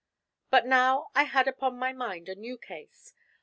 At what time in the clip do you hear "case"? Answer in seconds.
2.57-3.13